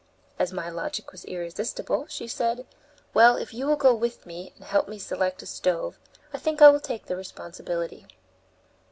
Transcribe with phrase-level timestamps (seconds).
[0.39, 2.65] As my logic was irresistible, she said,
[3.13, 5.99] "Well, if you will go with me, and help select a stove,
[6.33, 8.07] I think I will take the responsibility."